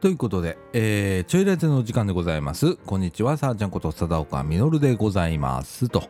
[0.00, 2.76] ということで、えー、ちょいラジの時間でございます。
[2.76, 5.88] こんにちは、さあちゃんこと貞岡みのるでございます。
[5.88, 6.04] と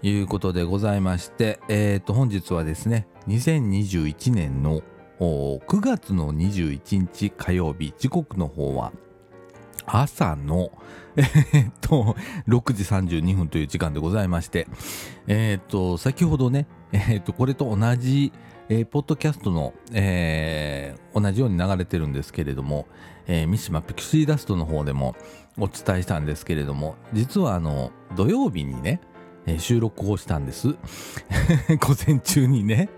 [0.00, 4.80] いうことでございまして、えーと、本日はですね、2021年の
[5.20, 8.90] 9月の21日火曜日、時刻の方は
[9.86, 10.70] 朝の、
[11.16, 12.16] えー、っと、
[12.46, 14.66] 6時32分という時間でございまして、
[15.26, 18.32] えー、っと、先ほどね、えー、っと、これと同じ、
[18.68, 22.86] えー、ポッドキャストの、えー、同じように流れてるんですけれども、
[23.26, 25.14] えー、三島ピクシーダストの方でも
[25.58, 29.00] お伝えしたんですけれども、実はあの、土曜日にね、
[29.46, 30.74] えー、収録をしたんです。
[31.80, 32.88] 午前中にね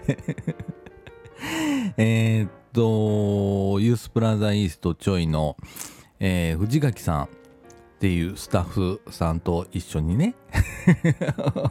[1.96, 5.56] えっと、ユースプラザイーストちょいの、
[6.20, 7.28] えー、藤垣さんっ
[8.00, 10.34] ていうスタッフさんと一緒にね、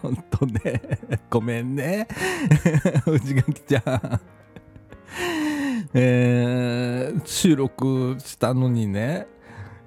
[0.02, 0.82] ほんとね、
[1.30, 2.08] ごめんね、
[3.06, 4.22] 藤垣ちゃん。
[5.94, 9.28] えー、収録したのにね、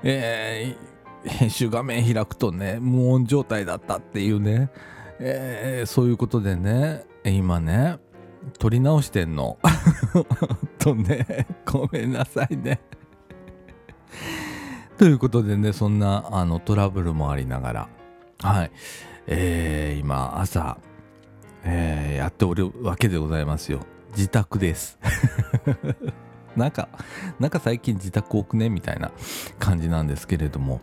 [0.02, 4.70] えー、編集画面開くとね、無音状態だったっていうね、
[5.18, 7.98] えー、そういうことでね、今ね、
[8.58, 9.58] 撮り直してんの。
[10.78, 12.80] とね、ごめんなさいね。
[15.00, 17.88] ということでね、そんなあのトラブルもありながら、
[18.42, 18.70] はい、
[19.28, 20.76] えー、今、朝、
[21.64, 23.80] えー、やっておるわけでございますよ。
[24.10, 24.98] 自宅です。
[26.54, 26.90] なんか、
[27.38, 28.68] なんか最近自宅多くね？
[28.68, 29.10] みたいな
[29.58, 30.82] 感じなんですけれども、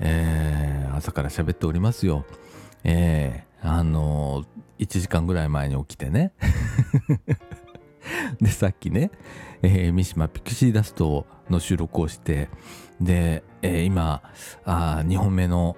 [0.00, 2.24] えー、朝から喋っておりますよ。
[2.84, 6.32] えー、あのー、1時間ぐらい前に起きてね。
[8.40, 9.10] で、さっきね、
[9.60, 12.48] えー、三島ピクシーダストの収録をして、
[13.00, 14.22] で、えー、今
[14.64, 15.76] あ、2本目の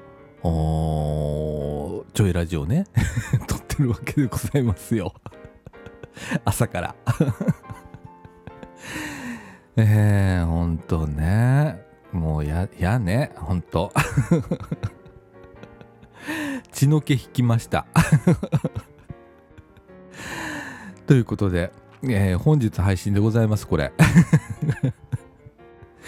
[2.14, 2.84] ちょいラジオね、
[3.46, 5.14] 撮ってるわけでございますよ。
[6.44, 6.94] 朝から
[9.76, 11.86] えー、ほんとね。
[12.12, 13.92] もうや、やね、ほんと。
[16.72, 17.86] 血の気引きました。
[21.06, 21.72] ということで、
[22.02, 23.92] えー、本日配信でございます、これ。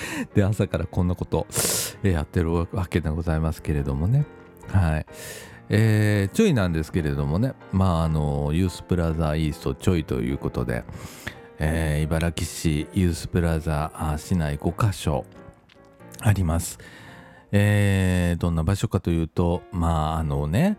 [0.35, 1.47] で、朝からこんなこと、
[2.03, 4.25] やってるわけでございますけれどもね。
[4.69, 5.07] はい。
[5.69, 10.85] えー、ちょいなんですけれどもね、まあ、あの、ユースプラザイーストちょいということで、
[11.59, 15.25] えー、茨城市ユースプラザ市内5カ所
[16.21, 16.79] あります。
[17.53, 20.79] えー、どんな場所かというと、まあ、あのね、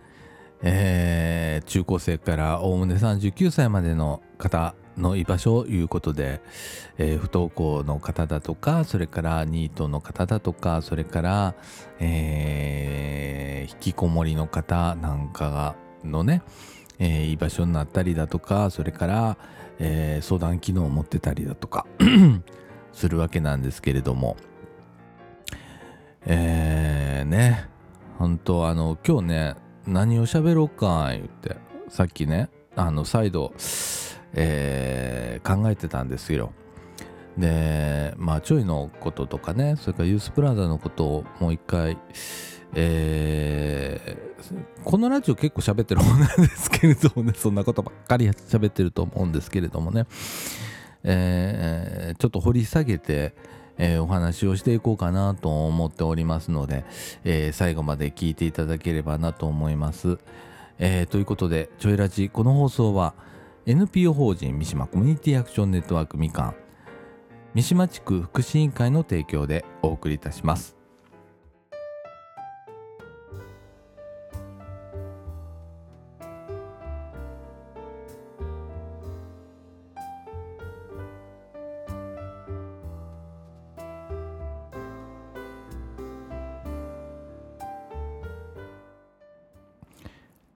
[0.64, 6.42] えー、中高生からおおむね39歳までの方の居場所ということで、
[6.98, 11.56] えー、不登校の方だとかそれからニートの方だとかそれから、
[12.00, 16.42] えー、引きこもりの方なんかがのね、
[17.00, 19.38] えー、居場所になったりだとかそれから、
[19.80, 21.86] え、相談機能を持ってたりだとか
[22.94, 24.38] するわけなんですけれども。
[26.26, 27.68] えー、ね
[28.20, 29.56] 本当あの今日ね
[29.88, 31.58] 何を喋ろうか言って
[31.90, 33.54] さっきねあの再度
[34.34, 36.54] えー、考えてたんですよ。
[37.38, 41.98] でまあちょいのこととかねそれからユースプラザのことをもう一回
[42.74, 50.06] えー、このラジオ結構喋ってる方なんですけれどもね そんなことばっかり喋ってると思うんですけれどもね、
[51.04, 53.34] えー、ちょっと掘り下げて、
[53.78, 56.86] えー、お話をしていこうかなと思っておりますので、
[57.26, 60.18] えー、最後まで聞いていただければなと思います。
[60.80, 63.14] えー、ということでちょいラジこの放送は
[63.68, 66.56] 「NPO 法人三島コミュニティアクションネットワークみかん
[67.54, 70.76] 三島地区福祉委員会の提供でお送りいたします。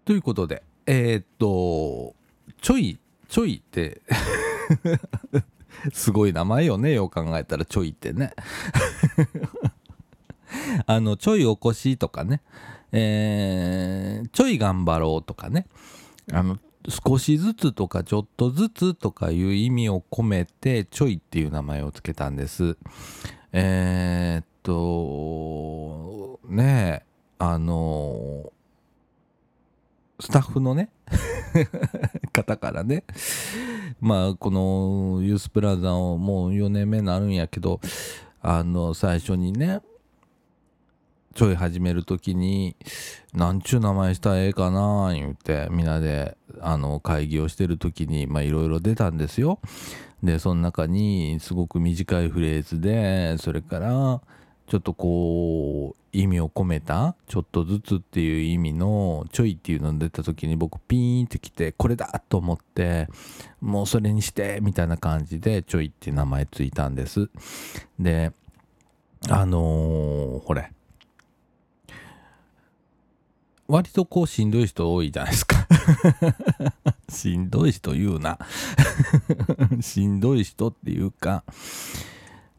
[0.05, 2.15] ということで、えー、っと、
[2.61, 4.01] ちょいちょいって
[5.93, 8.33] すごい名前よねよう考えたらちょいってね。
[10.87, 12.41] あのちょいおこしとかね、
[12.91, 15.67] えー、ちょい頑張ろうとかね。
[16.31, 16.57] あの
[16.87, 22.77] 少しずつとかちょっとずつとかいう意味を込めてちょいっていう名前をつけたんです。
[23.51, 27.05] えー、っとねえ
[27.39, 28.51] あの
[30.19, 30.89] スタッフのね
[32.33, 33.03] 方からね
[33.99, 37.79] まあこのユースプラザをもう4年目になるんやけど
[38.41, 39.81] あの最初にね
[41.33, 42.77] ちょい始める時に
[43.33, 49.59] 「なんちゅう名前したらええかな」言うてみんなであの会議をしてる時にいろいろ出たんですよ。
[50.23, 54.21] でその中にすごく短いフレーズでそれから
[54.67, 63.07] ちょっとこう意味を込めたちょっとずつっていう意味のちょいっていうのが出た時に僕ピーンってきてこれだと思って
[63.59, 67.29] もうそれにしてみたいな感じでちょいって名前ついたんです。
[67.99, 68.31] で
[69.29, 70.71] あのー、ほれ。
[73.67, 75.67] 割とこうしんどい人多いじゃないですか。
[77.09, 78.37] しんどい人言うな。
[79.81, 81.43] しんどい人っていうか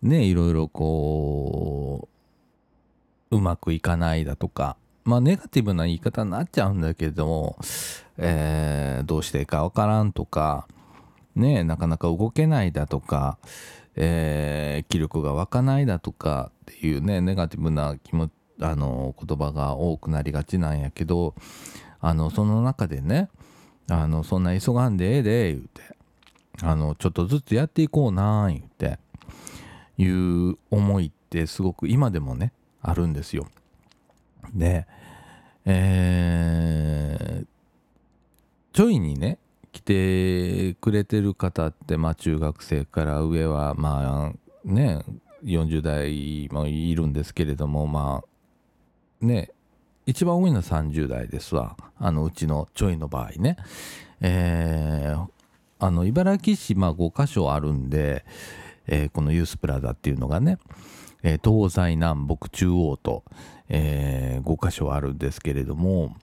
[0.03, 1.86] ねいろいろこう
[3.31, 7.59] うまくいかないだとかまあネガティブな言い方になっちゃうんだけども、
[8.19, 10.67] えー、どうしていいかわからんとか
[11.35, 13.39] ねなかなか動けないだとか、
[13.95, 18.31] えー、気力が湧かないだとかっていうねネガティブな気持
[18.61, 21.35] あの言葉が多くなりがちなんやけど
[22.01, 23.29] あのその中でね
[23.89, 25.97] あのそんな急がんでええで言うて
[26.63, 28.99] あのちょっとずつやっていこうな言うて
[29.99, 32.53] いう思いってすごく今でもね
[32.89, 33.47] あるんですよ。
[34.55, 34.87] で、
[35.65, 37.47] えー、
[38.73, 39.39] ちょいにね
[39.73, 45.05] 来てくれてる方ってまあ中学生から上はまあね
[45.45, 49.51] 40代もいるんですけれどもまあね
[50.07, 51.77] 一番多いのは30代ですわ。
[51.99, 53.57] あのうちのちょいの場合ね。
[54.21, 55.27] えー、
[55.81, 58.25] あの茨城市まあ5か所あるんで
[58.89, 60.59] えー、このユースプラザっていうのがね、
[61.29, 63.25] え、東西南北中央と、
[63.69, 66.15] えー、5箇所あるんですけれども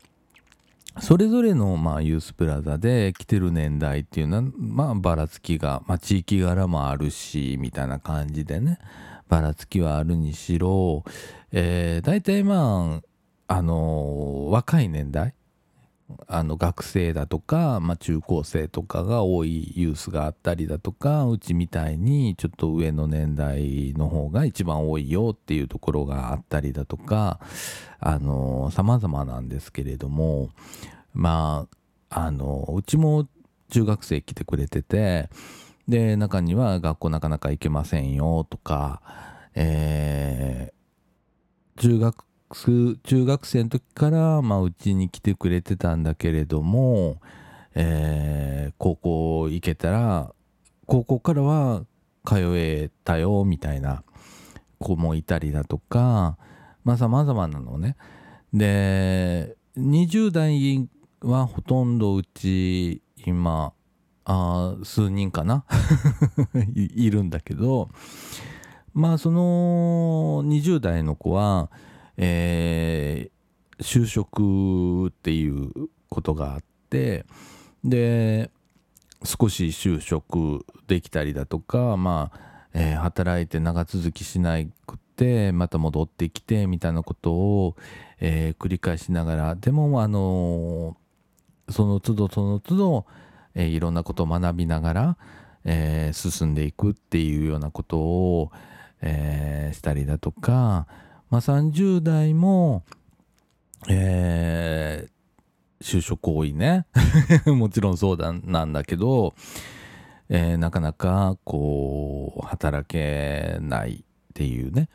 [1.01, 8.79] それぞれの、まあ、ユースプラザで来てる年代っていうのは、まあ、ばらつきが、まあ、地域柄もあるしみたいな感じでね
[9.27, 11.03] ばらつきはあるにしろ、
[11.51, 13.01] えー、大体ま
[13.47, 15.33] ああのー、若い年代
[16.27, 27.39] あの学生だとか、まあ、中高生とかが多いユースがあったりだとかうちみたいにちょっと上の年代の方が一番多いよっていうところがあったりだとか
[27.99, 30.49] あの様々なんですけれども
[31.13, 31.67] ま
[32.09, 33.27] ああのうちも
[33.69, 35.29] 中学生来てくれてて
[35.87, 39.01] で中には学校なかなか行けませんよとか、
[39.55, 47.19] えー、中学中学生の時からうちに来てくれてたんだけれども、
[47.73, 50.33] えー、高校行けたら
[50.85, 51.83] 高校からは
[52.25, 54.03] 通えたよみたいな
[54.79, 56.37] 子もいたりだとか
[56.83, 57.95] まあ様々なのね。
[58.53, 60.87] で20代
[61.21, 63.73] はほとんどうち今
[64.25, 65.65] あ数人かな
[66.75, 67.89] いるんだけど
[68.93, 71.71] まあその20代の子は
[72.17, 75.71] えー、就職っていう
[76.09, 77.25] ことがあって
[77.83, 78.51] で
[79.23, 82.39] 少し就職できたりだとかまあ、
[82.73, 87.75] えー、働いて長続きしなくてまた戻ってきてみたいなことを、
[88.19, 93.05] えー、繰り返しながらでもあのー、その都度その都度、
[93.55, 95.17] え、いろんなことを学びながら、
[95.63, 98.51] え、進んでいくっていうようなことを、
[99.01, 100.87] え、したりだとか
[101.33, 102.83] まあ、30代も、
[103.89, 106.85] えー、就職多いね。
[107.49, 109.33] もちろんそうだなんだけど、
[110.29, 114.03] えー、なかなかこう働けないっ
[114.35, 114.89] ていうね、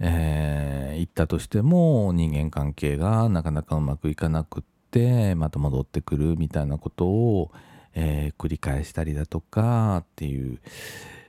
[0.00, 7.52] えー、言ったとしても人間関係がなかなかうまくいかなくってまた戻ってくるみたいなことを、
[7.94, 10.58] えー、繰り返したりだとかっていう、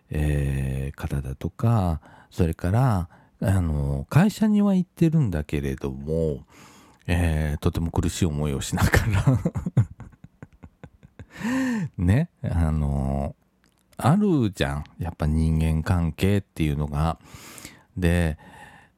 [0.09, 3.07] えー、方だとかそれから
[3.47, 6.45] あの会社には行ってるんだけれども、
[7.05, 9.39] えー、とても苦しい思いをしながら。
[12.03, 13.35] ねあの
[13.97, 14.83] あるじゃん。
[14.97, 17.19] やっぱ人間関係っていうのが。
[17.95, 18.39] で、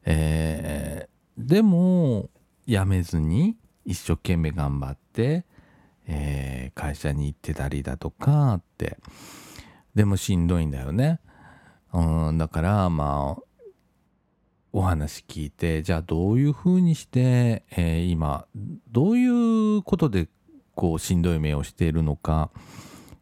[0.04, 2.30] えー、でも
[2.66, 5.44] 辞めずに一生懸命頑張って、
[6.06, 8.98] えー、会社に行ってたりだとかって。
[9.94, 11.18] でもしんどいんだよね、
[11.92, 13.47] うん、だからまあ
[14.78, 18.46] お話聞いてじゃあどういうふうにして、えー、今
[18.92, 20.28] どういうことで
[20.76, 22.50] こうしんどい目をしているのか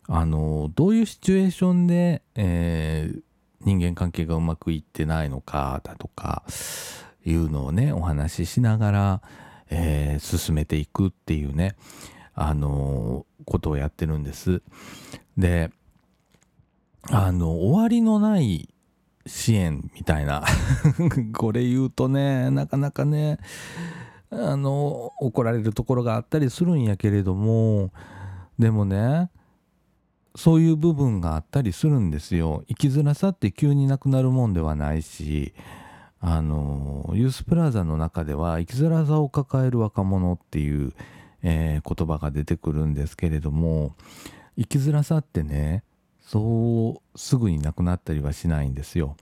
[0.07, 3.21] あのどういうシチュエーションで、えー、
[3.65, 6.43] 人間関係がうまくいってないのかだとか
[7.25, 9.23] いうのをねお話ししながら、
[9.71, 11.75] えー、進めていくっていうね
[12.35, 14.61] あのことをやってるんです。
[15.39, 15.71] で
[17.09, 18.69] あの終わりのない
[19.27, 20.45] 支援みたいな。
[21.35, 23.39] これ言うとねなかなかね
[24.31, 27.93] あの怒られるところがあったりするんやけれども
[28.59, 29.31] でもね
[30.35, 32.63] そういう部分があったりするんですよ。
[32.69, 35.55] 生きづらさって急になくなるもんではないし
[36.21, 40.93] あのユースプラザの中では生きづらさを抱える若者っていう、
[41.43, 43.95] えー、言葉が出てくるんですけれども
[44.59, 45.85] 生きづらさってね
[46.27, 49.17] そうすぐになくなったりはしないんですよ。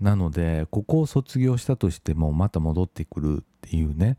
[0.00, 4.18] なのでここを卒業したとしてもまた戻ってくるっていうね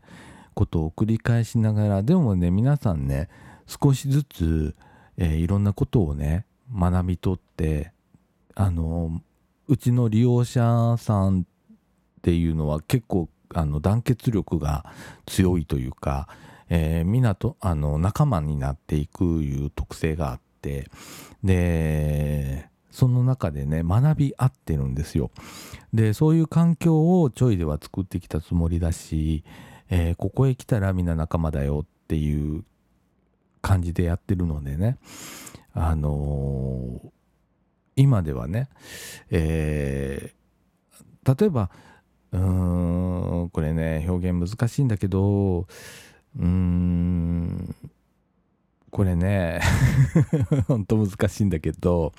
[0.54, 3.28] ことを繰り返しながらでもね皆さんね
[3.66, 4.74] 少しずつ、
[5.18, 7.92] えー、いろんなことをね学び取って
[8.54, 9.20] あの
[9.66, 11.44] うちの利用者さんっ
[12.22, 14.86] ていうのは結構あの団結力が
[15.26, 16.28] 強いというか、
[16.70, 20.88] えー、みんなとあの仲間になっていくいう特性があって
[21.44, 25.30] でその中でね学び合ってるんですよ。
[25.92, 29.44] でそういう環境をちょいでは作ってきたつもりだし、
[29.90, 32.64] えー、ここへ来たらみんな仲間だよっていう
[33.60, 34.96] 感じでやってるのでね
[35.74, 37.10] あのー、
[37.96, 38.68] 今ではね、
[39.30, 41.70] えー、例えば
[42.32, 47.74] うーんこれね表現難しいんだけどうーん
[48.94, 49.60] これね。
[50.68, 52.12] ほんと難しいんだけど。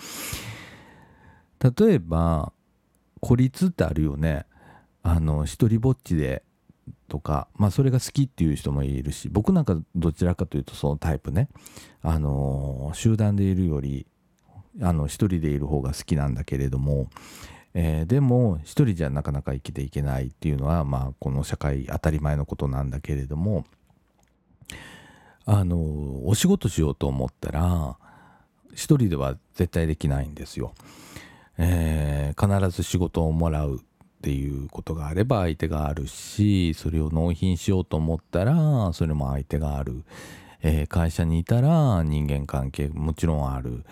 [1.77, 2.51] 例えば
[3.21, 4.45] 孤立ってあるよね。
[5.01, 6.43] あの一人ぼっちで
[7.07, 11.47] とかまあそれが好きっていう人もいるし僕なんかどちらかというとそのタイプね。
[12.01, 14.05] あの集団でいるより
[14.81, 17.07] あの一人でいる方が好きなんだけれども、
[17.73, 23.63] えー、でも一人じゃなかなか生きていけないっていうのはまあこの社会当たり前のことなんだけれども
[25.45, 27.97] あのお仕事しようと思ったら
[28.73, 30.73] 一人では絶対できないんですよ。
[31.57, 33.79] えー、必ず仕事をもらうっ
[34.21, 40.03] ていうことがあれば相手があるしそれを納品しようと思ったらそれも相手がある、
[40.61, 43.85] えー、会社にいたら人間関係もちろんある、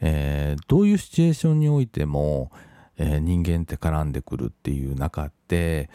[0.00, 2.50] えー、どういうシチュエーションにおいても、
[2.96, 5.90] えー、人間って絡んでくるっていう中って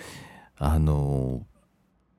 [0.58, 1.46] あの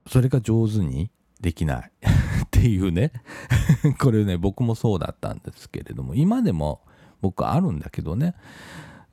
[0.09, 1.91] それが上手にできない。
[2.59, 3.12] っていうね。
[4.00, 6.80] これね僕もそうだったんですけれども今でも
[7.21, 8.35] 僕あるんだけどね。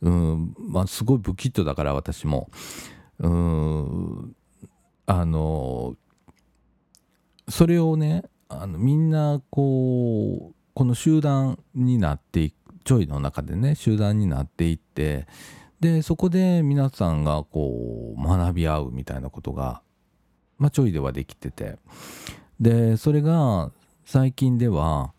[0.02, 2.50] うんまあすごい不吉ッだから私も。
[3.20, 4.36] うん
[5.06, 5.96] あの
[7.48, 15.28] それをねあのみんなこうこの集団になっていくちょいの中でね集団になっていって
[15.80, 19.82] でそこで皆さんがこう学び合うみたいなことが、
[20.58, 21.78] まあ、ちょいではできてて。
[22.60, 23.72] でそれが
[24.06, 25.14] 最近では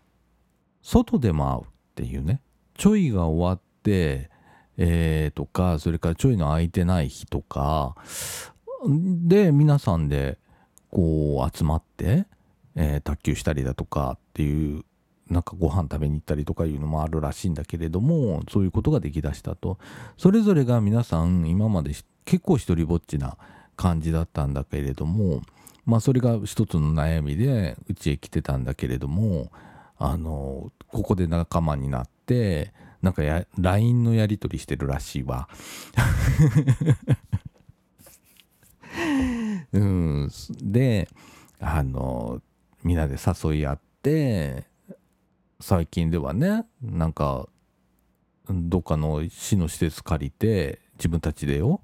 [0.82, 1.64] 外でも会うっ
[1.94, 2.40] ていうね。
[2.76, 4.30] ちょいが終わって
[4.78, 7.96] えー、とかそれからちょいの空いてない日とか
[8.86, 10.38] で皆さんで
[10.90, 12.26] こう集まって、
[12.76, 14.84] えー、卓球したりだとかっていう
[15.28, 19.78] なんかご飯食べに行ったりとかいうのもあるらしいんだけれどもそういうことができだしたと。
[20.16, 21.92] それぞれが皆さん今まで
[22.24, 23.36] 結構一人ぼっちな
[23.76, 25.42] 感じだったんだけれども
[25.88, 29.50] まあそれが一つの悩みでうちへ来てたんだけれども
[29.96, 35.48] あのここで仲間になってなんかや LINE のやり取りしてるらしいわ。
[39.72, 40.30] うん、
[40.60, 41.08] で
[41.58, 42.42] あの
[42.84, 44.66] みんなで誘い合って
[45.58, 47.48] 最近ではねなんか
[48.50, 51.80] どっかの市の施設借りて自分たちでよ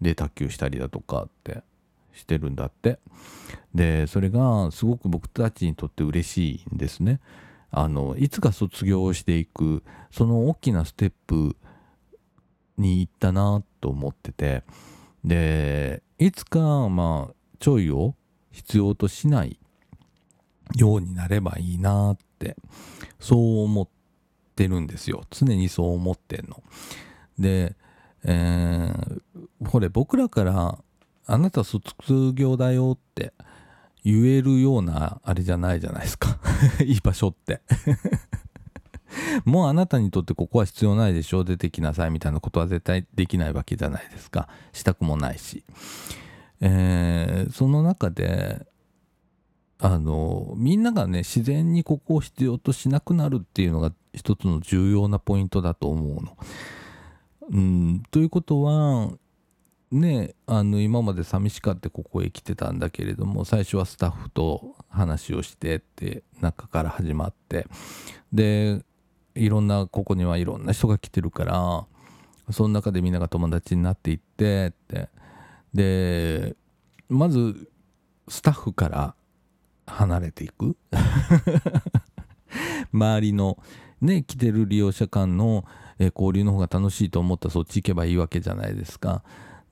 [0.00, 1.64] で卓球したりだとかって
[2.12, 2.98] してるんだって
[3.74, 7.20] でそれがすごく僕たちにとって嬉しいんですね。
[7.72, 11.56] あのいつか卒業していくその大きなステップ
[12.76, 14.64] に行ったなと思ってて
[15.24, 18.14] でいつかまあちょいを
[18.50, 19.60] 必要としない
[20.76, 22.56] ようになればいいなって
[23.18, 23.88] そう思っ
[24.56, 26.62] てるんですよ常にそう思ってんの。
[27.38, 27.76] で、
[28.24, 30.78] えー、これ僕らから
[31.30, 31.94] あなた卒
[32.34, 33.32] 業だよって
[34.04, 36.38] 言えるようなあれじゃないじゃないですか。
[36.84, 37.60] いい場所って。
[39.44, 44.48] もうあなたにとってここは必要ないでしょ出てきなさいみたいなことは絶対できないわけじゃないですか。
[44.72, 45.62] したくもないし、
[46.60, 48.66] えー、その中で
[49.78, 56.36] あのみんながね自然にここを必要としなくなるっていうのが一つの重要なポイントだと思うの。
[57.50, 59.12] うん、ということは
[59.90, 67.66] ねあの今まで寂しかってここへ来てたんだけれども最初はスタッフと話をしてって中から始まって。
[68.32, 68.84] で
[69.34, 71.86] いろんなここにはいろんな人が来てるから
[72.52, 75.08] その中でみんなが友達になっていってって。
[75.74, 76.56] で
[77.08, 77.68] まず
[78.28, 79.14] スタッフから
[79.86, 80.76] 離れていく。
[82.92, 83.58] 周りの
[84.00, 85.64] ね来てる利用者間の、
[85.98, 89.22] 交流の方が楽しいと思ったらそっち行けばいいわけじゃないですか。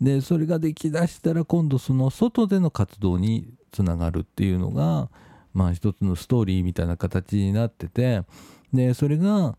[0.00, 5.08] でそれができだしたら今度その外での活動につながるっていうのが
[5.52, 8.22] まあ一つのストーリーみたいな形になってて
[8.72, 9.56] でそれが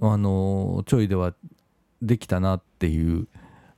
[0.00, 1.34] あのちょいでは
[2.02, 3.26] できたなっていう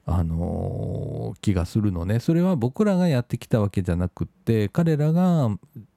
[0.05, 2.21] あの気がするのね。
[2.21, 5.49] それは僕らがやってきたわけじゃなくって彼らが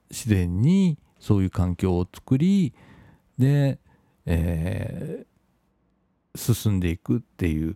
[0.10, 2.74] 自然にそういう環境を作り
[3.40, 3.80] で、
[4.26, 7.76] えー、進んでいくっていう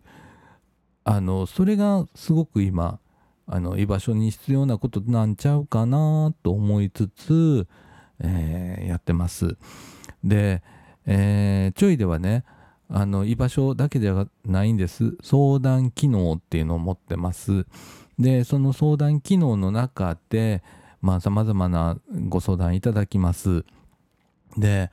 [1.09, 2.99] あのそれがすごく今
[3.47, 7.65] あの居場所に必要なことなんちゃうかなと思いつつ、
[8.19, 9.55] えー、やってます。
[10.21, 10.61] で、
[11.05, 12.43] えー、ちょいではね
[12.89, 15.15] あの居場所だけではないんです。
[15.23, 17.65] 相談機能っていうのを持ってます。
[18.19, 20.61] でその相談機能の中で
[21.01, 21.97] まあ様々な
[22.27, 23.63] ご相談いただきます。
[24.57, 24.91] で、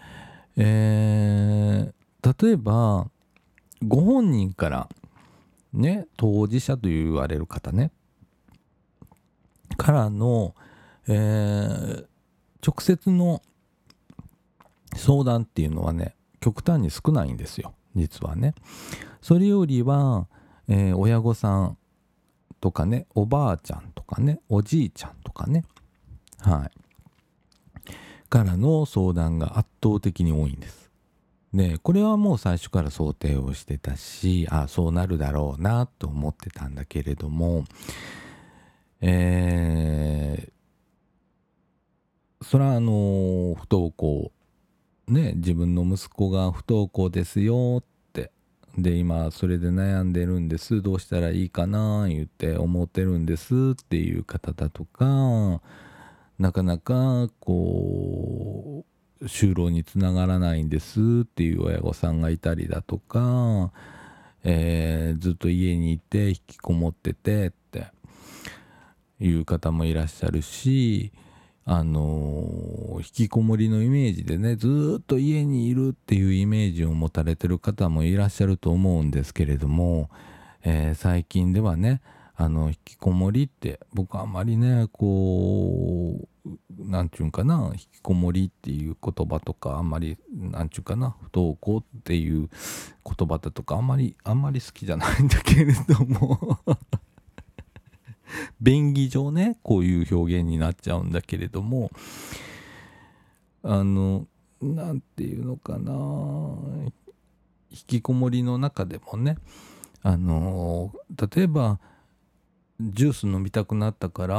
[0.56, 3.08] えー、例えば
[3.82, 4.88] ご本人から
[5.74, 7.90] ね当事者と言われる方ね。
[9.76, 10.54] からの、
[11.08, 12.06] えー、
[12.64, 13.42] 直接の
[14.94, 17.74] 相談っていうのはね極端に少ないんですよ。
[17.94, 18.54] 実はね。
[19.20, 20.28] それよりは、
[20.68, 21.78] えー、親御さん
[22.60, 25.64] とかねおばあちゃんとかねおじいちゃんとかね。
[26.38, 26.84] はい。
[28.28, 30.83] からの相談が圧倒的に多いんです。
[31.54, 37.64] でこれはもう最初から想定をしてたしあそうなるだろうなと思ってたんだけれども
[39.06, 44.32] えー、それはあの不登校。
[45.06, 47.84] ね自分の息子が不登校ですよっ
[48.14, 48.32] て。
[48.78, 50.80] で今それで悩んでるんです。
[50.80, 55.60] どうしたらいいかな言って思ってるんですっていう方だとか
[56.38, 58.93] なかなかこう
[59.26, 63.72] 就労につながらないんですっていう親御さんがいたりだとか、
[64.44, 67.86] えー、ずっと家にいて引きこもっててって
[69.20, 71.12] いう方もいらっしゃるし
[71.66, 80.10] あのー、引きこもりのイメージでねずっと家にいるっていうイメージを持たれてる方もいらっしゃると思うんですけれども、
[80.62, 82.02] えー、最近ではね
[82.36, 92.48] あの引きこもりって僕あんまりねこう何て言うんかな引きこもりっていう言葉とかあんまり何て言うかな不登校っていう
[93.04, 96.58] 言葉だとかあんまりあんまり好きじゃないんだけれども。
[98.60, 101.90] 便宜上ねこういう表現になっちゃうんだけれども。
[103.66, 104.26] あの
[104.60, 105.92] 何て言うのかな
[107.70, 109.38] 引きこもりの中でもね
[110.02, 110.92] あの
[111.34, 111.80] 例えば
[112.80, 114.36] ジュース飲みたくなったから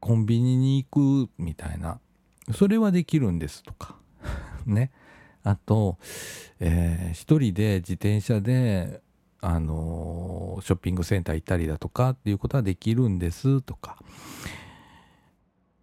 [0.00, 2.00] コンビニに行くみたいな。
[2.54, 3.96] それはできるんですとか。
[4.66, 4.90] ね。
[5.42, 5.98] あと、
[6.58, 9.02] えー、一人で自転車で
[9.40, 13.98] あのー、ショッピングセンター行ったりだとかっていうことはできるんですとか。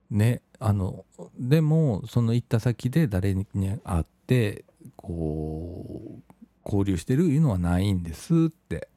[0.10, 0.42] ね。
[0.60, 1.06] あの
[1.38, 3.46] でもその行った先で誰に
[3.84, 6.34] 会ってこう
[6.66, 8.90] 交流してるいうのはないんですって。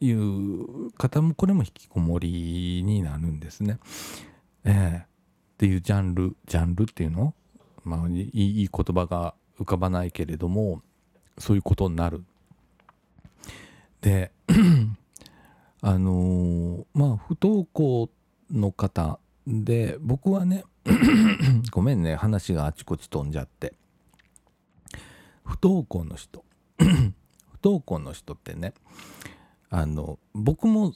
[0.00, 3.78] いう方もこれも引きこもりになるんですね。
[4.64, 5.06] えー、っ
[5.58, 7.34] ていうジャンルジャンルっていうの？
[7.84, 8.28] まあい
[8.64, 10.82] い言葉が浮かばないけれども
[11.38, 12.24] そういうことになる。
[14.00, 14.32] で
[15.82, 18.10] あのー、まあ不登校
[18.50, 20.64] の方で僕はね
[21.70, 23.74] ごめんね話があちこち飛んじゃって
[25.44, 26.44] 不登校の人
[26.78, 26.84] 不
[27.62, 28.74] 登校の人ってね
[29.76, 30.94] あの僕も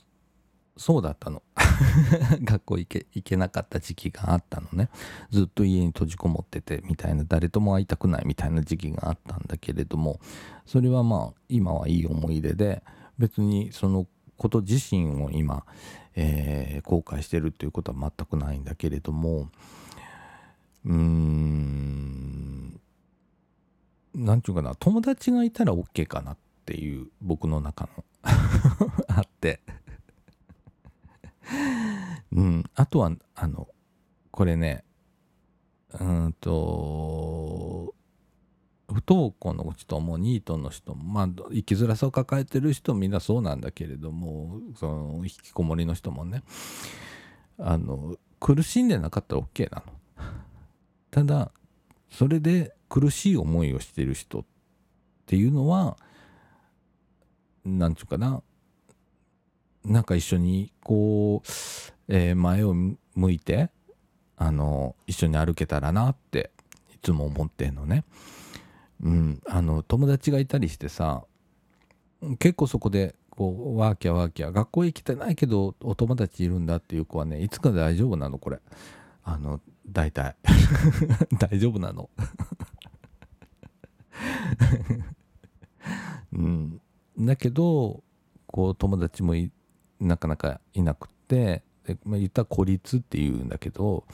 [0.78, 1.42] そうだったの。
[2.42, 4.88] 学校行け行けなかった時期があったのね。
[5.28, 10.18] ずっと家に閉じこもっててみたいな誰とも会いたくないみたいな時期があったんだけれども
[10.64, 12.82] それはまあ今はいい思い出で
[13.18, 14.06] 別にその
[14.38, 15.66] こと自身を今、
[16.14, 19.50] えー、後悔してるっていうことは全くないんだけれども
[20.86, 22.80] うーん
[24.14, 28.04] 何て言うかな友達がいたら OK かなっていう僕の中の
[29.08, 29.60] あって
[32.32, 33.68] うん、あとはあの
[34.30, 34.84] これね
[35.98, 37.94] うんと
[38.88, 46.42] 不登校の人もニートの人もまあ生きづらさを抱えてる人みんなそうなんだけれどもその引きこもりの人もね
[47.58, 49.92] あの苦しんでなかったら OK なの。
[51.10, 51.52] ただ
[52.10, 54.44] それで苦しい思いをしてる人っ
[55.26, 55.96] ていうのは
[57.64, 58.42] 何て言うかな。
[59.84, 61.48] なんか一緒にこう、
[62.08, 63.70] えー、前を向いて
[64.36, 66.50] あの一緒に歩けたらなって
[66.94, 68.04] いつも思ってんのね。
[69.02, 71.24] うん、あの友達がいたりしてさ
[72.38, 78.60] 結構そこでこうワーキャワーキャ学校へ来てないけどお友達いるんだっていう子はねいつか大丈夫なのこれ。
[79.24, 80.36] あの大体。
[81.38, 82.10] 大丈夫なの。
[86.32, 86.80] うん。
[87.20, 88.02] だけど
[88.46, 89.34] こう友達も
[90.00, 94.04] なかなかいなくってで、まあ、言ったら孤立っていうんだけど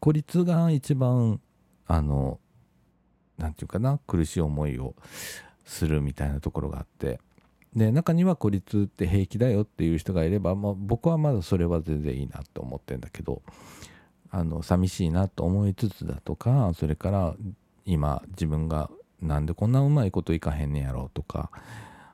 [0.00, 1.40] 孤立が一番
[1.86, 2.38] あの
[3.38, 4.94] 何て言うかな苦しい思いを
[5.64, 7.20] するみたいなところがあって
[7.74, 13.42] で中には孤立って平気だよっていう人がいれば、まあ、僕はまだそれは全然いいなと思ってんだけど
[14.30, 17.34] あの寂しいなと思いつつだとかそれから
[17.84, 21.50] 今自分がなんでこんなうまいこといかへんねやろうとか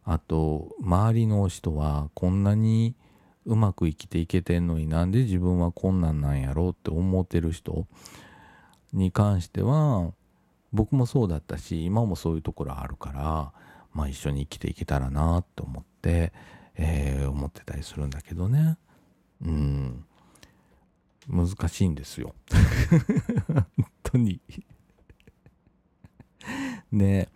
[0.07, 2.95] あと周りの人はこんなに
[3.45, 7.87] うまく生きていけてんのになんで自分はこんなんなんやろうって思ってる人
[8.93, 10.13] に関しては
[10.73, 13.53] 僕もそうだったし今もそういうところあるから
[13.93, 16.33] まあ一緒に生きていけたらなと思って、
[16.77, 18.79] えー、思ってたりするんだけどね。
[19.45, 20.05] うん。
[21.29, 22.35] 難しいんですよ。
[23.49, 23.67] 本
[24.05, 24.41] 当に。
[26.93, 27.29] で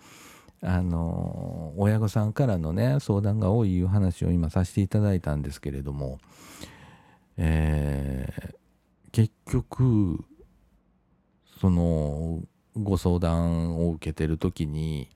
[0.62, 6.18] あの親御さんからのね相談が多いいう話を今させていただいたんですけれども、
[7.38, 8.54] えー、
[9.12, 10.22] 結局
[11.60, 12.40] その
[12.76, 15.08] ご相談を受けてる時に、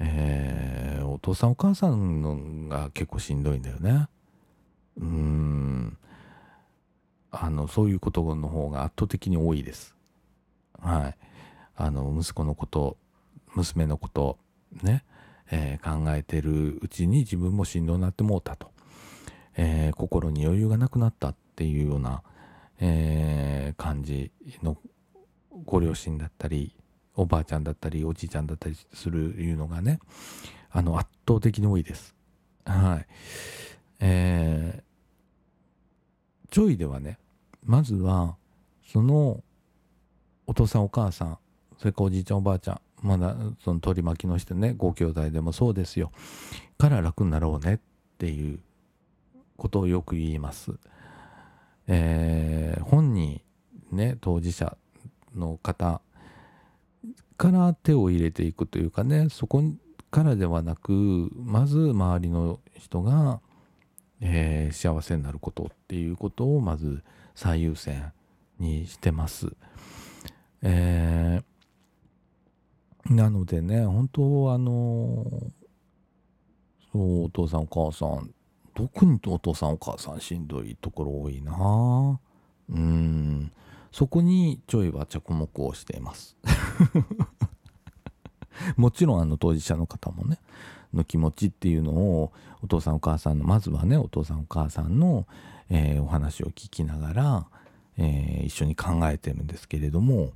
[0.00, 4.08] えー、お父さんお母さんのが結構しんどいんだよね。
[4.96, 5.98] うん
[7.30, 9.96] あのそういうことの方が圧倒的に多いです。
[10.80, 11.16] はい。
[11.76, 12.96] あの息子のこと
[13.54, 14.38] 娘のこと
[14.82, 15.04] ね、
[15.50, 18.70] えー、考えてるうちに自分もしんどになってもうたと、
[19.56, 22.22] えー、心に余裕がなくなったっていうような、
[22.80, 24.76] えー、感じの
[25.64, 26.74] ご両親だったり
[27.16, 30.00] おばあちゃんだったりおじいちゃんだったりするいうのがね
[30.70, 32.14] あの圧倒的に多いです。
[32.64, 33.06] はい。
[34.00, 37.18] えー、ちょいではね
[37.64, 38.36] まずは
[38.92, 39.42] その
[40.46, 41.38] お父さんお母さん
[41.78, 46.10] それからおじいちゃんおばあちゃんまだその取り巻きの人ねご兄弟でもそうですよ
[46.78, 47.78] から楽になろうねっ
[48.16, 48.60] ていう
[49.58, 50.72] ことをよく言います。
[51.86, 53.42] えー、本人
[53.92, 54.76] ね当事者
[55.36, 56.00] の方
[57.36, 59.62] から手を入れていくというかねそこ
[60.10, 63.40] からではなくまず周りの人が、
[64.22, 67.02] えー、幸せになることっていうことをまず
[67.34, 68.12] 最優先
[68.58, 69.52] にしてます。
[70.62, 71.53] えー
[73.10, 75.26] なのでね、本当あの
[76.92, 78.30] そう、お父さんお母さん、
[78.74, 82.18] 特にお父さんお母さんしんどいところ多いな
[82.70, 83.52] うん、
[83.92, 86.36] そこにちょいは着目をしています。
[88.76, 90.38] もちろんあの当事者の方もね、
[90.94, 95.26] の気持ちっていうのをお父さんお母さんのまずはねお父さんお母さんの、
[95.68, 97.46] えー、お話を聞きながら、
[97.98, 100.30] えー、一緒に考えてるんですけれども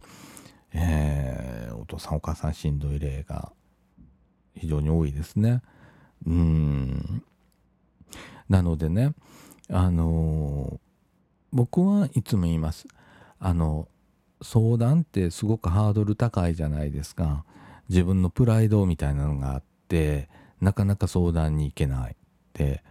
[0.73, 3.53] えー、お父さんお母さんしんどい例が
[4.55, 5.63] 非常に多いですね。
[6.27, 7.23] うん
[8.49, 9.13] なのでね
[9.71, 10.81] あの、
[11.53, 12.87] 僕はいつも言います
[13.39, 13.89] あの
[14.43, 17.45] 相談ってすごくハードル高いじゃないですか
[17.89, 20.29] 自分のプライドみたいなのがあって
[20.61, 22.17] なかなか相談に行けないっ
[22.53, 22.83] て、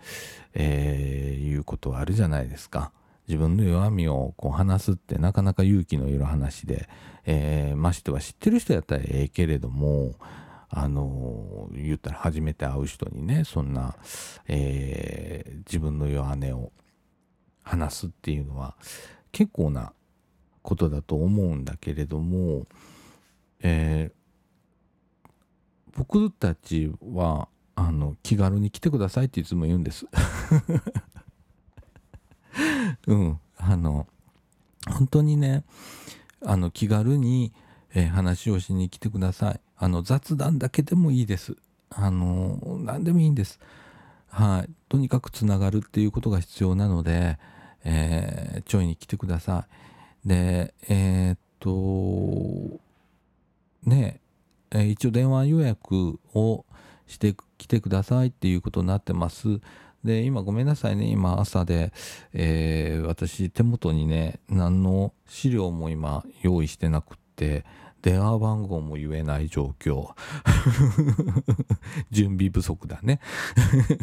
[0.54, 2.92] えー、いうことはあるじゃないですか。
[3.28, 6.88] 自分の弱みをこう話すってなかなか勇気のいる話で、
[7.26, 10.16] えー、ましては知ってる人やったらええけれども
[10.70, 13.96] あの言ったら初めて会う人にねそんな、
[14.48, 16.72] えー、自分の弱音を
[17.64, 18.76] 話すっていうのは
[19.32, 19.94] 結構な
[20.62, 22.66] ことだと思うんだけれども、
[23.62, 25.30] えー、
[25.98, 30.06] 僕たちはあの気軽に来てくださいっていつも言うんです。
[33.08, 34.08] うん、あの、
[34.88, 35.64] 本当にね、
[36.46, 37.54] あの、気軽に、
[37.94, 39.60] えー、話をしに来てください。
[39.78, 41.56] あの、雑談だけでもいいです。
[41.90, 43.60] あの、何でもいいんです。
[44.28, 44.70] はい。
[44.90, 47.40] とにかくつながるっていうことが必要なので、
[47.84, 49.66] えー、ちょいに来てくださ
[50.26, 50.28] い。
[50.28, 52.80] で、えー、っと、
[53.90, 54.20] ね、
[54.72, 56.66] えー、一応電話予約を
[57.08, 59.60] してきてくださいっていうことになってます。
[60.04, 61.92] で、今ごめんなさいね、今朝で、
[62.34, 67.66] えー、私手元にね、何の資料も今用意してなくって、
[68.02, 70.14] 電話番号も言えない状況。
[72.12, 73.20] 準備不足だね。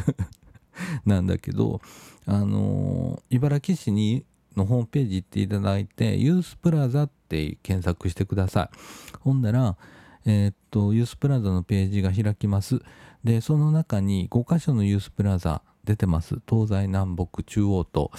[1.07, 1.81] なんだけど、
[2.27, 4.25] あのー、茨城市に
[4.57, 9.19] のホームページ行っていただいて、ユースプラザって検索してください。
[9.21, 9.77] ほんなら、
[10.27, 12.81] えー、っと、ユースプラザのページが開きます。
[13.23, 16.41] で、その中に5箇所のユースプラザ出てます。
[16.49, 18.11] 東西南北中央と、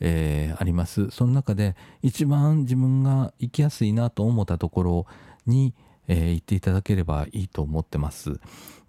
[0.00, 1.10] えー、あります。
[1.10, 5.06] その中で一番自分が行きやすいなと思ったところ
[5.46, 5.74] に、
[6.06, 8.40] えー、行っていただければいいと思ってます。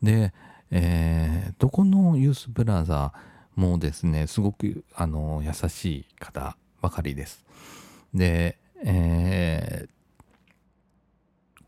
[0.02, 0.34] で、
[0.71, 7.45] えー、どこのユースプラザーもですね、すごくあの優しい方ばかりです。
[8.13, 9.89] で、えー、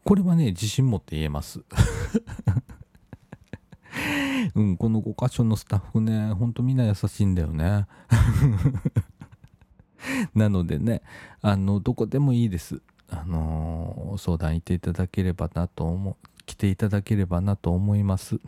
[0.03, 1.62] これはね、自信持って言えます。
[4.55, 7.86] うん、この5箇所のスタッフね、ほんとみんな優しいんだよね。
[10.33, 11.01] なのでね、
[11.41, 12.81] あの、どこでもいいです。
[13.10, 18.39] あのー、相談行っていただければなと思う、来ていただければなと思います。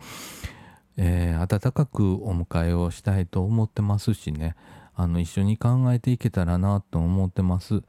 [0.98, 4.56] えー、温かくお迎えをしたいと思ってますしね、
[4.96, 7.84] あの、一緒に考えていけたらなと思ってます。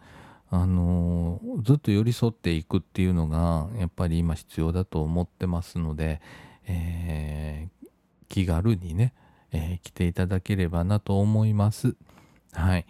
[0.53, 6.21] あのー、ずっと寄り添っていくっていうのが、やっぱり今必要だと思ってますので、
[6.67, 7.89] えー、
[8.29, 9.13] 気軽にね、
[9.53, 11.95] えー、来ていただければなと思います。
[12.53, 12.87] はい。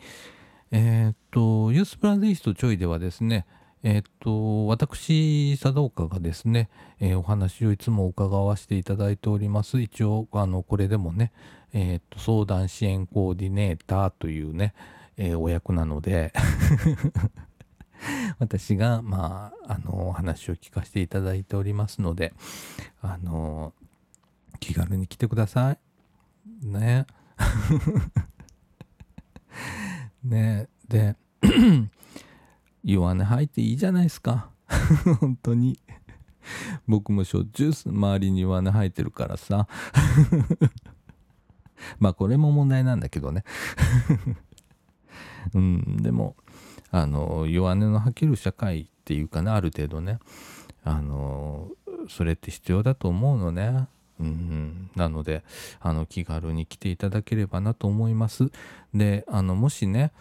[0.71, 3.47] えー、っと、ユースプランイストちょいではですね、
[3.83, 6.69] えっと、私、佐藤岡がですね、
[7.01, 9.81] えー、お話をいつも伺わせていただいております。
[9.81, 11.33] 一応、あの、これでもね、
[11.73, 14.75] えっと、相談支援コーディネーターというね、
[15.17, 16.33] えー、お役なので
[18.39, 22.33] 私が、まあ、あの、お話を聞かせていただいておりますので、
[23.03, 23.73] あの、
[24.59, 25.79] 気軽に来てください。
[26.67, 27.07] ね。
[30.25, 31.17] ねで、
[32.85, 34.51] 弱音吐いていいじゃないですか。
[35.21, 35.79] 本当に。
[36.87, 39.69] 僕もしょっちゅう周りに弱音吐いてるからさ。
[41.99, 43.45] まあこれも問題なんだけどね。
[45.55, 46.37] うん、でも、
[46.91, 50.19] あの、弱音の吐ける社会っていうかな、ある程度ね。
[50.85, 51.69] あの、
[52.09, 53.87] それって必要だと思うのね。
[54.21, 55.43] うん、なので
[55.81, 58.51] あの気軽に来ていただければなと思います。
[58.95, 60.13] であのもしね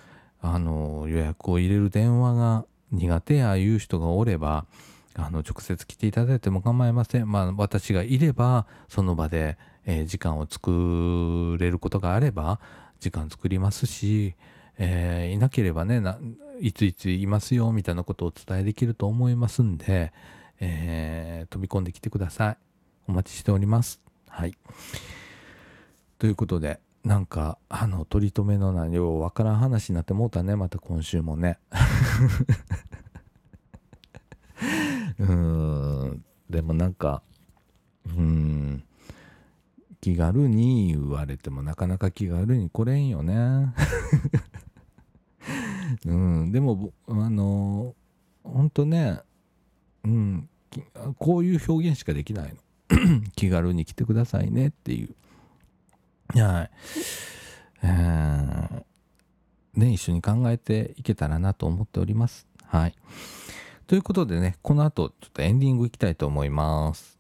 [0.42, 4.66] あの予約を入れる電話が苦手やいう人がおれば
[5.16, 7.30] あの直接来ていただいても構いません。
[7.30, 12.62] まあ私がいればその場で、えー、時間を作れることがあれば
[13.02, 14.34] 時間作りますし、
[14.78, 16.02] えー、いなければね
[16.62, 20.12] いついついますよみたいなことをお伝えできると思いますんで、
[20.60, 22.58] えー、飛び込んできてください。
[23.08, 24.02] お待ちしております。
[24.28, 24.54] はい。
[26.18, 31.60] ということで、なんか、あの、取り留めのないようわからん話になってもうたね、また今週もね。
[35.18, 37.24] うーん、でもなんか、
[38.06, 38.84] うーん、
[40.02, 43.74] 気軽に言われてもなかなか気軽に来れんよね。
[46.06, 47.96] うん、でも、あの、
[48.44, 49.22] ほんとね、
[50.04, 50.50] うん、
[51.18, 52.58] こういう表現しかできないの。
[53.36, 56.40] 気軽に来てくださいねっていう。
[56.40, 56.72] はい。
[57.84, 58.84] えー、
[59.76, 62.48] ね、一緒に考えていけたらなと思っております。
[62.66, 62.96] はい。
[63.88, 67.19] ということでね、この後、ちょっとエンディングいきたいと思います。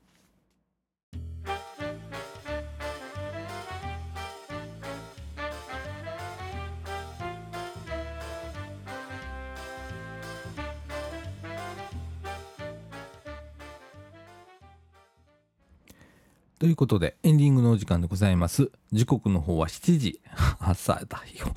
[16.69, 18.71] いうことで、エンディングのお時間でございます。
[18.91, 20.21] 時刻の方は7時。
[20.59, 21.53] 朝だよ。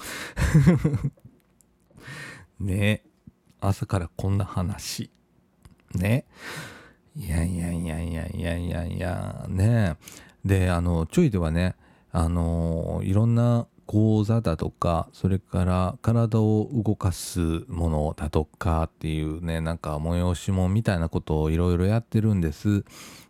[2.59, 3.05] ね
[3.61, 5.11] 朝からこんな話。
[5.94, 6.25] ね
[7.14, 9.96] いやいやいやいやいやいやいや、ね
[10.44, 11.77] で、あの、ちょいではね、
[12.11, 22.85] あの、いろんな講座だとか、それから体を動かすものだとかっていうね、なんか催し物みたいなことをいろいろやってるんです。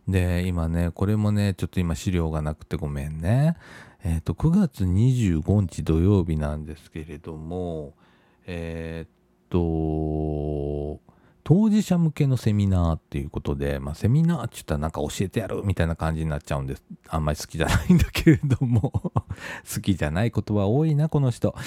[0.07, 3.57] で、今ね、これもね、ちょっと今資料がなくてごめんね。
[4.03, 7.93] えっ、ー、と、9月25日土曜日なんですけれども、
[8.45, 9.11] えっ、
[9.49, 10.99] と、
[11.43, 16.83] 当事者向けのセミナーっていうことで、まあ、セミナーって言ったらなんか教えてやるみたいな感じになっちゃうんです。
[17.09, 21.55] あんまり好きじゃないんだけれども 好きじゃない言葉多いな、この人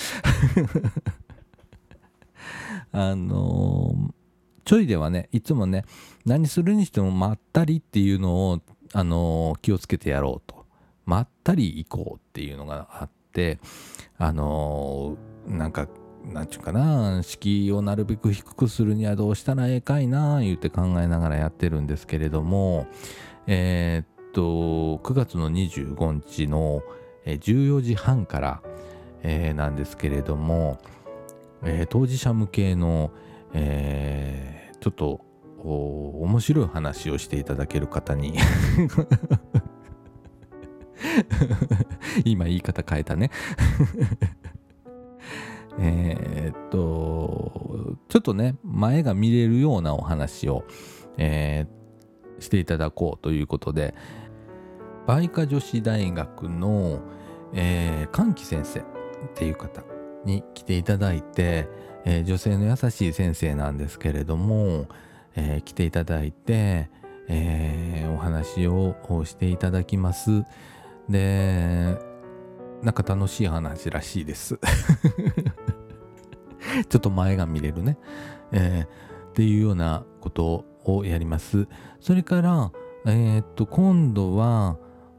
[2.93, 4.27] あのー
[4.67, 5.85] ちょいではね、いつもね、
[6.25, 8.61] 何するにしてもまったりっていうのを、
[8.93, 10.67] あのー、気をつけてやろうと。
[11.05, 13.61] まったり行こうっていうのがあって、
[14.19, 15.87] あのー、なんか、
[16.33, 22.87] なんちゅうかな、敷居をなるべく低くするにはどうしたらええかいな、言うて考えながらやってるんですけれども、
[23.47, 26.83] えー、っと、9月の25日の
[27.25, 28.61] 14時半から、
[29.23, 30.79] えー、なんですけれども、
[31.63, 33.13] えー、当事者向けの、
[33.53, 35.21] えー、ちょっと
[35.63, 38.35] 面白い話をしていただける方に
[42.25, 43.31] 今言い方変えたね。
[45.79, 50.65] えっとちょっとね前が見れるようなお話を、
[51.19, 53.95] えー、していただこうということで
[55.07, 57.01] 梅花女子大学の、
[57.53, 58.83] えー、歓喜先生っ
[59.35, 59.83] ていう方
[60.25, 61.69] に来ていただいて、
[62.05, 64.89] えー、女性の優しい先生なんですけれども、
[65.37, 66.91] えー、来ていただいて、
[67.29, 70.43] えー、お話をしていただきます。
[71.09, 71.97] で、
[72.83, 74.59] なんか楽しい話らしいです。
[76.89, 77.99] ちょっと前が見れるね。
[78.53, 81.69] えー、っていうようなことをやります。
[82.01, 82.73] それから、
[83.07, 84.79] えー、っと、今度は、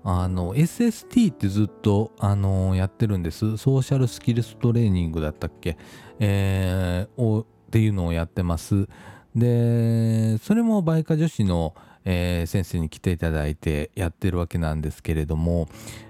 [0.10, 3.58] あの SST ってずっとあのやってるんです。
[3.58, 5.78] ソーシャルスキルストレーニングだったっけ、
[6.20, 8.88] えー、をっていうのをやってます。
[9.36, 11.76] で、それもバイカ女子の、
[12.10, 15.68] えー、先生に来ていただいてやってるわけなんですけれども、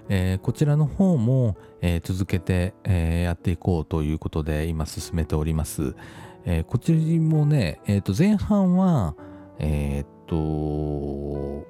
[0.08, 5.96] えー、こちらの方も、えー、続けて、えやっていこうということで今進めております。
[6.44, 9.16] えこちらもね、えー、と前半は、
[9.58, 11.66] えっと保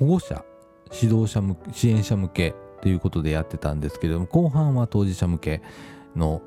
[0.00, 0.42] 護者
[0.90, 5.62] 指導者向支援者向けということでやってたんですけれども後半は当事者向け
[6.16, 6.40] の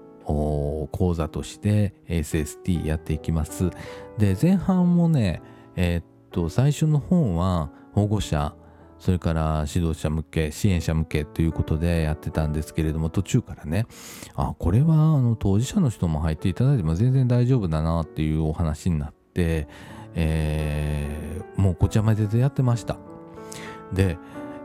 [0.92, 3.70] 講座として SST やっていきます。
[4.18, 5.44] で前半もね
[5.76, 8.56] えー、と最初の本は保護者
[8.98, 13.88] それから指導者向け支援者向けということでやってたんですけれども途中からね
[14.36, 19.68] あこれはあの当事者の人も入っていただいても全然大丈夫だなっていうお話になって、
[20.14, 22.98] えー、もうこちらまででやってました。
[23.92, 24.20] で、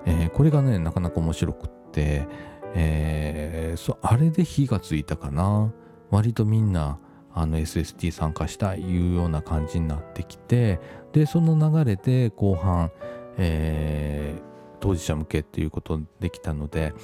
[0.04, 2.28] えー、これがねなかなか面白くって、
[2.74, 5.72] えー、そあれで火がついたかな。
[6.10, 6.98] 割とみんな
[7.36, 10.80] あの SST 参加したいいうような感じになってきて
[11.12, 12.90] でその流れで後半、
[13.36, 16.94] えー、当事者向けっていうことできたので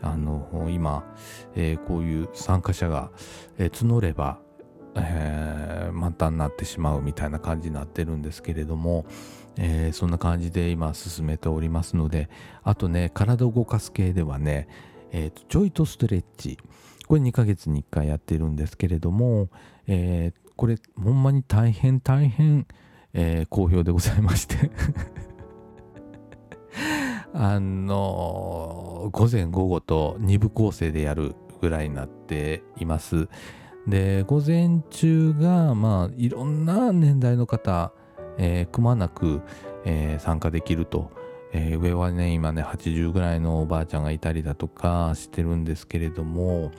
[0.00, 1.04] あの今、
[1.56, 3.10] えー、こういう参加者が、
[3.58, 4.38] えー、募れば、
[4.94, 9.06] えー、満タンになってしまうみたいな感じになってるんですけれども、
[9.56, 12.30] えー、そんな感じで今進めておりますので
[12.62, 14.68] あとね体を動かす系ではね、
[15.10, 16.58] えー、ちょいとストレッチ
[17.10, 19.48] これ2ヶ月に1回やってるんですけれども、
[19.88, 22.68] えー、これほんまに大変大変、
[23.14, 24.70] えー、好評でございまして
[27.34, 33.28] あの、午前午後と2部構成でやるぐらいになっています。
[33.88, 37.92] で午前中がまあいろんな年代の方、
[38.38, 39.40] えー、くまなく、
[39.84, 41.10] えー、参加できると、
[41.52, 46.70] えー、上はね今ね80ぐらいのおばあちゃんがいたりだとかしてるんですけれども、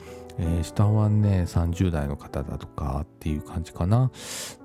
[0.42, 4.10] えー、下はね30代の方だとかっていう感じかな。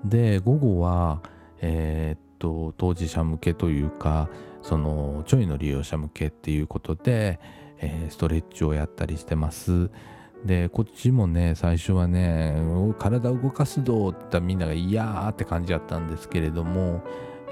[0.03, 1.21] で午後は
[1.61, 4.29] えー、っと当事者向けというか
[4.63, 7.39] そのちょいの利用者向けっていうことで、
[7.77, 9.91] えー、ストレッチをやったりしてます。
[10.45, 12.55] でこっちもね最初はね
[12.99, 17.03] 体動かすぞって言ったらみんなが嫌ーって感じだったんですけれども、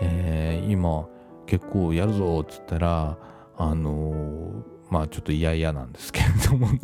[0.01, 1.07] えー、今
[1.45, 3.17] 結構やるぞっつったら
[3.57, 6.79] あのー、まあちょっと嫌々なんですけれどもね。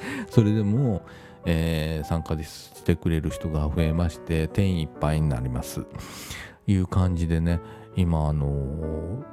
[0.30, 1.02] それでも、
[1.44, 5.84] えー、参加してくれる人が増えまして定員いっぱいになります。
[6.66, 7.60] いう感じでね
[7.96, 9.24] 今あのー、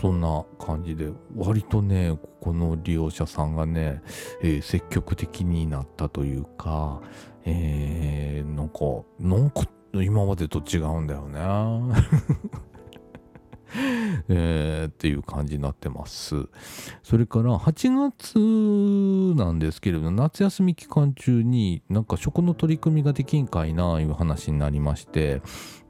[0.00, 4.02] そんな感じで割とねここの利用者さんがね、
[4.42, 7.00] えー、積極的になったというか、
[7.44, 8.78] えー、なんか
[9.18, 9.62] なんか
[9.94, 11.40] 今までと違うんだよね。
[14.28, 16.48] えー、っていう感じになってます。
[17.02, 25.42] それから8月なんですけれど夏休み期間中になんか食の取り組みができんかいないう話になりまして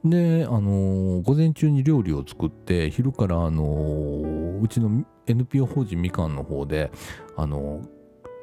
[0.05, 6.91] であのー、午前中に料理を作って昼からあのー、うちの NPO 法人みかんの方で
[7.37, 7.83] あの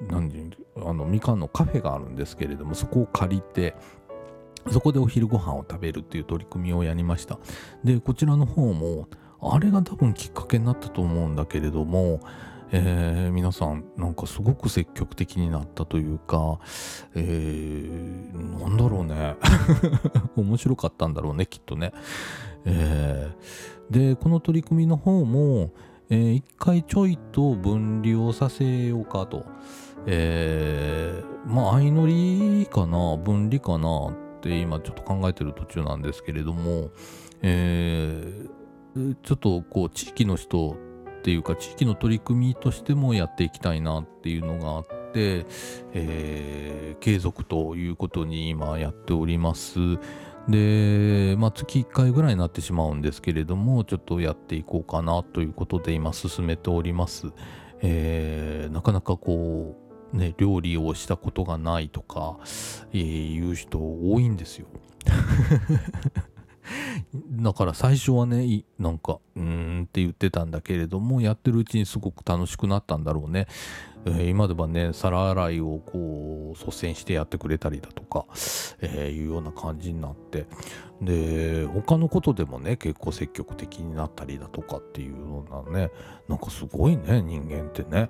[0.10, 3.75] 何あのみかんのカフェがあるんですけれどもそこを借りて
[4.71, 7.40] そこでお昼ご飯を食べるっていう取り組みをやりました
[7.83, 9.08] でこちらの方も
[9.54, 12.19] あれが多分きっかけになったと思うんだけれども、
[12.71, 16.60] えー、皆さんなんかすごく積極的になったというか、
[17.13, 19.35] えー、なんだろうね。
[20.35, 21.93] 面白かったんだろうねきっとね、
[22.65, 25.71] えー、でこの取り組みの方も、
[26.10, 29.46] えー、一回ちょいと分離をさせようかと、
[30.08, 36.89] えー、まあ相乗りかな分離かなって今ちょっと考えてる途中なんですけれども、
[37.41, 38.54] えー
[39.23, 40.77] ちょっとこう地域の人
[41.19, 44.85] っていうか地域の取り組みとしてもやっていきたいなっていうのがあっ
[45.15, 45.46] で、
[45.93, 49.79] えー、継続ということに今やっております。
[50.50, 57.31] で、まあ、月1回ぐらいになってしまうんですけれども、ちょっとやっていこうかなということで今進めております。
[57.81, 59.77] えー、なかなかこ
[60.13, 62.37] う、ね、料理をしたことがないとか、
[62.91, 64.67] えー、いう人多いんですよ。
[67.31, 73.47] だから最初はねなんかうーんって言ってたんだけれどもやってるうちにすごく楽しくなったんだろうね、
[74.05, 78.25] えー、今ではね皿洗いをこう率先してやってくれたりだとか、
[78.81, 80.45] えー、いうような感じになって。
[81.01, 85.91] で他のことでもね結構積極的になったりだとかっていうようなね
[86.29, 88.09] なんかすごいね人間ってね。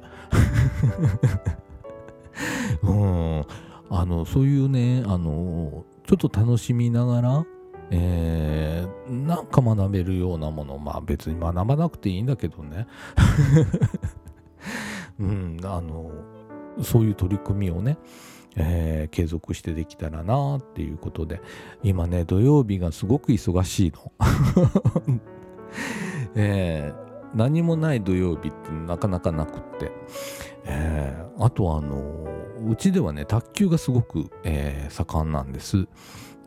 [2.84, 3.46] うん。
[3.90, 7.46] あのそういうねあのちょっと楽しみながら
[7.92, 12.88] えー、なんか学べるようなものまあ別に学ばなくていいんだけどね。
[15.20, 16.12] うんあの
[16.82, 17.98] そういう取り組みをね、
[18.56, 21.42] えー、継続してできたらなっていうことで
[21.84, 24.12] 今ね土曜日がすごく忙しいの、
[26.36, 29.92] えー、何もない土曜日ってなかなかなくって、
[30.66, 32.28] えー、あとあの
[32.70, 35.88] うちではね卓球がすごく、えー、盛んなんです。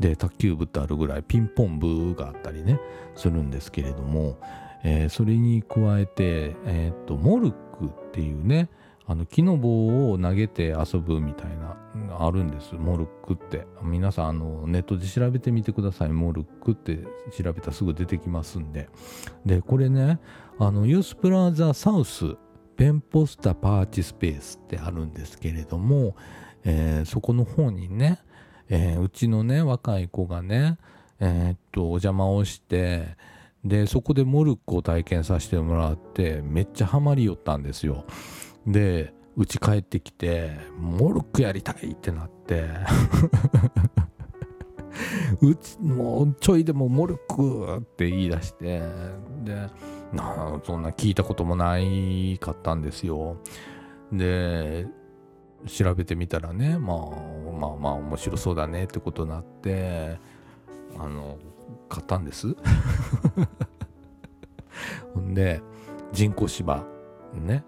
[0.01, 2.81] で卓球部ってあるぐらいピンポン部があったりね
[3.15, 4.39] するんですけれども、
[4.85, 8.69] えー、それに加えて、えー、とモルックっていうね
[9.07, 11.77] あの木の棒を投げて遊ぶみたいな
[12.19, 12.75] あるんです。
[12.75, 13.67] モルックって。
[13.83, 16.11] 皆さんあのネットで調べてみてください。
[16.11, 16.99] モルックって
[17.33, 18.91] 調べたらすぐ出てきますんで。
[19.47, 20.21] でこれね
[20.59, 22.37] あのユースプラザサウス
[22.77, 26.15] ペンポスタパーチスペースってあるんですけれども、
[26.65, 28.21] えー、そこの方にね
[28.69, 30.79] えー、うちのね若い子がね
[31.21, 33.17] えー、っとお邪魔をして
[33.65, 38.05] でそこでモルックを体験させてもらってめっちゃハマりよったんですよ。
[38.67, 42.69] でうち帰ってきてモルックやりたいってなって。
[45.41, 48.83] うちもうちょいでもモルックって言い出して
[49.45, 49.69] で
[50.13, 53.37] なそんな聞いたこともないかったんですよ。
[54.13, 54.87] で
[55.67, 56.99] 調べてみたらね、まあ、
[57.59, 60.19] まあまあ面白そうだねってことになって
[60.97, 61.39] あの
[61.89, 62.55] 買ったんです。
[65.15, 65.61] ほんで
[66.13, 66.85] 人工芝
[67.35, 67.65] ね、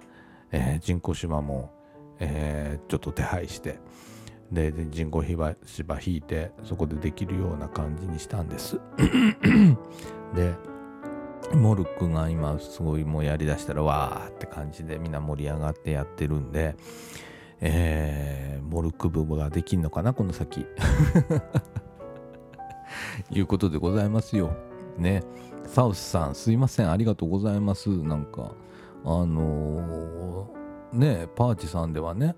[0.52, 1.72] えー、人工芝も、
[2.18, 3.78] えー、ちょっと手配して
[4.52, 5.56] で人工芝
[6.00, 8.80] 引いてそこでできるような感じにしたんです。
[10.34, 10.54] で
[11.54, 16.76] モルックが今すごいもうやりだしたらわーって感じでみんな盛り上がってやってるんで
[17.60, 20.66] えー、モルク部ができんのかなこの先。
[23.30, 24.50] いうことでございますよ。
[24.98, 25.22] ね。
[25.66, 26.90] サウスさんすいません。
[26.90, 27.88] ありがとうございます。
[27.88, 28.52] なんか
[29.04, 32.34] あのー、ねパーチさんではね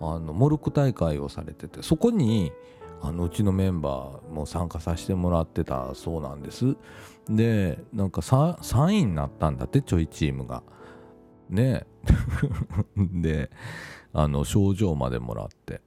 [0.00, 2.52] あのモルク大会をされててそこに
[3.02, 6.76] あのうちのメンバーも参加させてもらってたそうなんです。
[7.28, 10.62] でなんか 3, 3位になったんだってちょいチームが。
[11.48, 11.86] ね。
[12.96, 13.50] で
[14.12, 15.82] あの賞状までもらって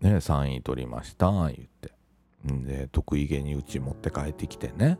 [0.00, 1.92] ね3位取りました言って。
[2.44, 4.98] で得意げにうち持って帰ってきてね。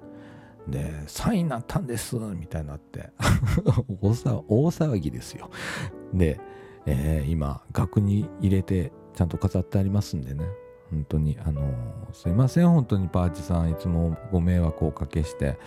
[0.67, 3.11] で3位になったんですみたいになって。
[4.01, 5.51] 大騒ぎですよ。
[6.13, 6.41] で、
[6.87, 10.45] えー、今額に入れてちゃんと飾ってありますんでね。
[10.91, 13.71] 本当にあのー、すいません本当にパーチさん。
[13.71, 15.59] いつもご迷惑をおかけして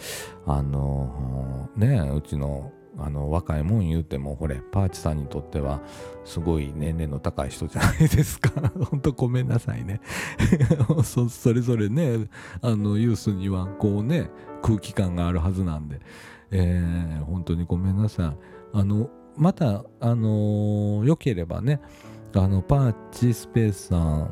[0.45, 5.81] あのー、ねうちのあの若いもん言うてもほれパーチさんにとっては
[6.25, 8.51] すごい年齢の高い人じゃないですか。
[8.89, 10.01] ほんとごめんなさいね。
[11.03, 12.27] そそれぞれね
[12.61, 14.29] あのユースにはこうね
[14.61, 15.99] 空気感があるはずなんで、
[16.51, 18.37] えー、本当にごめんなさい。
[18.73, 21.79] あのまたあのよければね
[22.35, 24.29] あのパーチスペースさん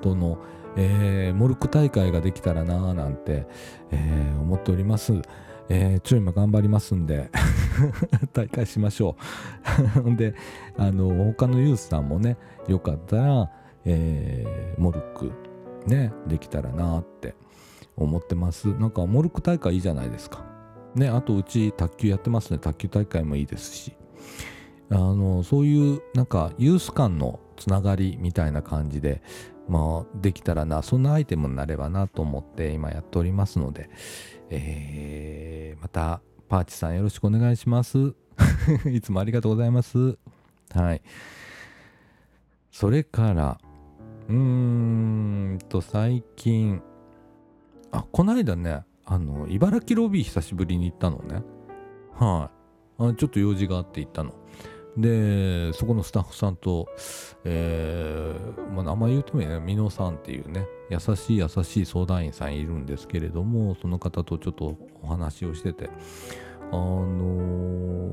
[0.00, 0.38] との、
[0.76, 3.46] えー、モルク大会ができたらなーなんて、
[3.90, 5.22] えー、思っております。
[5.68, 7.30] えー、ちょいも頑張りますんで
[8.32, 9.16] 大会しましょ
[10.04, 10.14] う。
[10.16, 10.34] で
[10.76, 12.36] あの他のユースさんもね
[12.68, 13.50] よかったら、
[13.84, 15.32] えー、モルック
[15.86, 17.34] ねできたらなって
[17.96, 18.68] 思ってます。
[18.74, 20.44] なんかモルック大会いいじゃないですか。
[20.94, 22.58] ねあとうち卓球やってますね。
[22.58, 23.96] 卓球大会もいいですし。
[24.90, 29.22] あのそういうなんかユース間のつながりみたいな感じで
[29.68, 33.88] まあできたらなそんなアイテムになればなと思って今やっておりますので
[34.50, 38.14] えー、またパーチさんよろしくお願いします。
[38.90, 40.18] いつもありがとうございます。
[40.72, 41.02] はい。
[42.70, 43.58] それから
[44.28, 46.82] うーんと最近
[47.92, 51.42] あこないだねあの茨城ロビー久しぶりに行ったのね。
[52.14, 52.50] は
[52.98, 53.02] い。
[53.10, 54.34] あちょっと用事があって行ったの。
[54.96, 56.88] でそこのスタッフさんと、
[57.44, 59.60] えーまあ、名前言うてもいいね。
[59.60, 60.66] 美濃さんっていうね。
[60.90, 65.90] 優しい優しい相談員さんいるんですけれどもその方とちょっとお話をしてて。
[66.70, 68.10] あの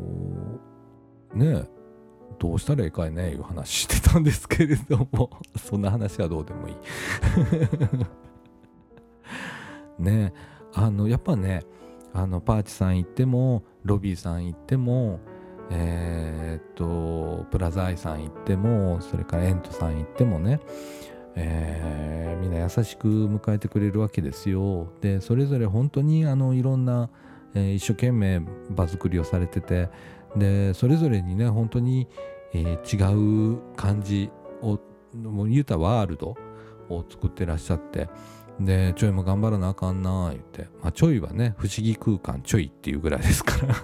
[1.36, 1.69] ー、ね
[2.39, 5.29] どうしたらいいかいねいう話してたんですけれども。
[5.57, 6.75] そんな話はどうでもいい。
[10.03, 10.34] ね
[10.73, 11.61] あのやっぱね
[12.13, 15.19] あのパーチさん行ってもロビーさん行っても
[15.70, 20.59] えー、っとプラザアイさん行ってもそれからエントさん行ってもね、
[21.36, 24.91] えー、みんな優しく迎えてくれるわけですよ。
[25.01, 27.09] でそれぞれ本当にあのいろんな、
[27.53, 29.89] えー、一生懸命場作りをされてて
[30.36, 32.07] でそれぞれにね本当に、
[32.53, 34.30] えー、違う感じ
[34.62, 34.80] を
[35.14, 36.38] もう言うたワールド
[36.89, 38.09] を作ってらっしゃって
[38.59, 43.76] でちょいも頑張らなあかんなあ言って、まあ、ちょいはね不思議空間ちょいっていうぐらいですから。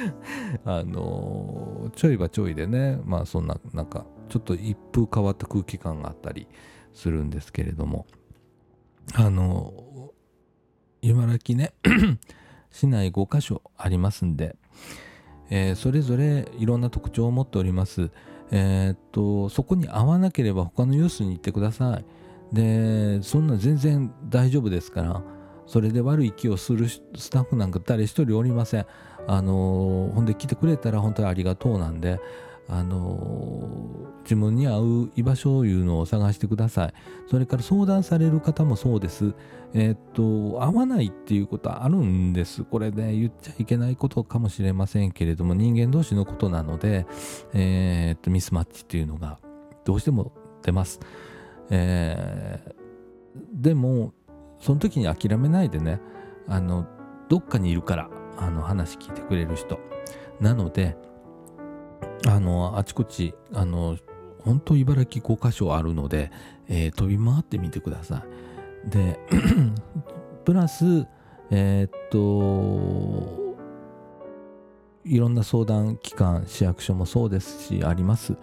[0.64, 6.46] あのちょいはちょいでねまあそんななんかちょっと一風変わった空気感があったり
[6.92, 8.06] するんですけれども
[9.14, 10.12] あの
[11.02, 11.72] 茨城ね
[12.70, 14.56] 市内5カ所ありますんで、
[15.50, 18.10] えー、それぞれいろんな特徴を持っております。
[18.50, 22.04] えー、っとそこに合わなければ他のユースに行ってください。
[22.54, 25.22] でそんな全然大丈夫ですから
[25.66, 28.86] それで悪い気をするスタッフなんか誰一人おりません。
[29.26, 32.20] あのほんで来てくれたら本当にありがとうなんで、
[32.68, 33.68] あの
[34.22, 36.94] 自分に合う居場所いうのを探してください。
[37.28, 39.34] それから相談される方もそうです。
[39.74, 42.62] えー、っと、合わないっていうことはあるんです。
[42.62, 47.06] これね、言っちゃいけないことかもしれませんけれども、人間同士のことなので、
[47.52, 49.38] えー、っと、ミスマッチっていうのが
[49.84, 51.00] どうしても出ます。
[51.70, 54.12] えー、でも、
[54.58, 56.00] その時に諦めないでね、
[56.48, 56.86] あの、
[57.28, 58.10] どっかにいるから、
[58.42, 59.78] あの話聞いてくれる人。
[60.40, 60.96] なので
[62.26, 63.96] あのあちこちあの
[64.40, 66.32] 本当茨城5箇所あるので、
[66.68, 68.24] えー、飛び回ってみてくださ
[68.86, 68.90] い。
[68.90, 69.20] で
[70.44, 71.06] プラス
[71.54, 73.56] えー、っと
[75.04, 78.36] いろんな相談機関市役所もそうですしあります、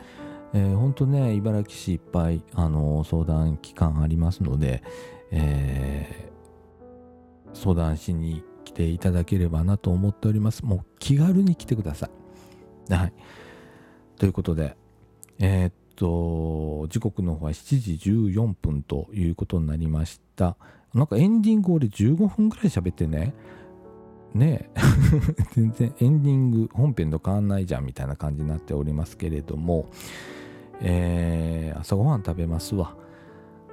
[0.54, 4.84] えー、本当ね茨城市いっぱいあの相談機関ありますので、
[5.32, 10.64] えー、相談しに来ていただければなと思っております。
[10.64, 12.10] もう気軽に来てくださ
[12.90, 12.94] い。
[12.94, 13.14] はい。
[14.18, 14.78] ということで、
[15.40, 20.56] えー、っと、時刻の方は7時14分ということになりました。
[20.94, 23.34] なんかエンディング俺15分ぐらい喋ってね、
[24.34, 24.80] ねえ
[25.56, 29.90] 全然エンディング本編と変わんないじゃんみたいな感じになっておりますけれども、
[30.82, 32.96] えー、朝ごはん食べますわ。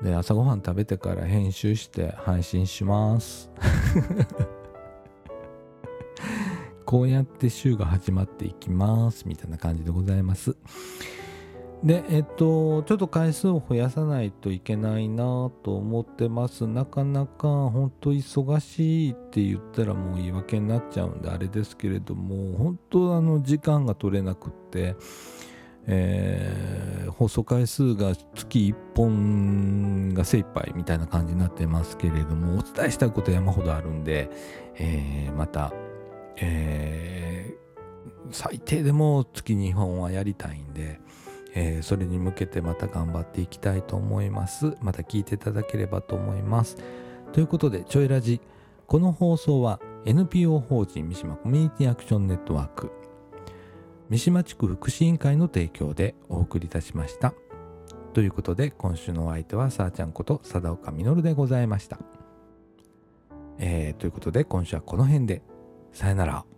[0.03, 3.51] で、朝ごはん食べてから編集して配信します。
[6.85, 10.57] こうやって週が始まっていきますみたいな感じでございます。
[11.85, 16.67] で、えっと、ちょっと回数を増やさないといけないなと思ってます。
[16.67, 24.97] なかなか本当忙しいって言ったらもう言い訳になっちゃうんであれですけれども、本当あの時間が取れなくって、
[25.87, 34.31] えー、放送回数が月1本が精一杯みたいな感じになってますけれども、お伝えしたいこと山ほどあるんで、
[34.77, 35.73] えー、また
[36.37, 41.01] えー、最低でも月2本はやりたいんで、
[41.55, 44.77] えー、それに向けてまた頑張っていきたいと思います。
[44.81, 46.77] また聞いていただければと思います。
[47.33, 48.41] ということで、ちょいラジ。
[48.87, 52.93] この放送は NPO 法人三島コミュニティアクションネットワーク
[54.09, 57.35] 三島地区福祉委員会の提供でお送りいたしました。
[58.13, 61.99] ということで、今週のお相手はさあちゃんこと貞岡実でございました。
[63.59, 65.43] えー、ということで、今週はこの辺で。
[65.97, 66.56] さよなら。